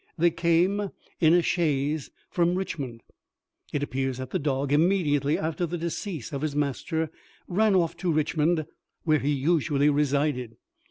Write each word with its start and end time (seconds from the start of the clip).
They 0.17 0.31
came 0.31 0.89
in 1.19 1.35
a 1.35 1.43
chaise 1.43 2.09
from 2.31 2.55
Richmond. 2.55 3.03
It 3.71 3.83
appears 3.83 4.17
that 4.17 4.31
the 4.31 4.39
dog, 4.39 4.73
immediately 4.73 5.37
after 5.37 5.67
the 5.67 5.77
decease 5.77 6.33
of 6.33 6.41
his 6.41 6.55
master, 6.55 7.11
ran 7.47 7.75
off 7.75 7.95
to 7.97 8.11
Richmond, 8.11 8.65
where 9.03 9.19
he 9.19 9.29
usually 9.29 9.91
resided. 9.91 10.57